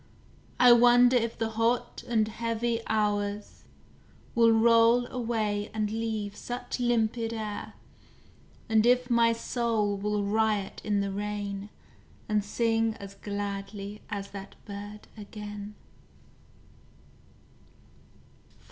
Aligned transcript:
I 0.59 0.71
wonder 0.71 1.15
if 1.15 1.37
the 1.37 1.49
hot 1.51 2.03
and 2.07 2.27
heavy 2.27 2.81
hours 2.87 3.65
Will 4.33 4.51
roll 4.51 5.05
away 5.11 5.69
and 5.75 5.91
leave 5.91 6.35
such 6.35 6.79
limpid 6.79 7.33
air, 7.33 7.73
And 8.67 8.83
if 8.87 9.11
my 9.11 9.31
soul 9.31 9.95
will 9.95 10.23
riot 10.23 10.81
in 10.83 11.01
the 11.01 11.11
rain, 11.11 11.69
And 12.27 12.43
sing 12.43 12.95
as 12.95 13.13
gladly 13.13 14.01
as 14.09 14.31
that 14.31 14.55
bird 14.65 15.07
again? 15.15 15.75